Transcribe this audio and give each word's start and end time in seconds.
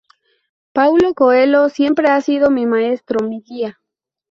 Paulo 0.73 1.13
Coelho 1.13 1.69
siempre 1.69 2.09
ha 2.09 2.19
sido 2.21 2.49
mi 2.49 2.65
maestro, 2.65 3.19
mi 3.23 3.41
guía. 3.41 3.79